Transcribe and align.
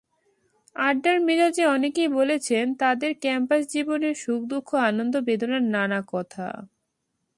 আড্ডার 0.75 1.17
মেজাজে 1.19 1.63
অনেকেই 1.67 2.09
বলেছেন 2.11 2.65
তঁাদের 2.73 3.13
ক্যাম্পাস 3.19 3.63
জীবনের 3.67 4.15
সুখ–দুঃখ, 4.15 4.69
আনন্দ–বেদনার 4.81 5.63
নানা 5.67 5.99
কথা। 6.07 6.47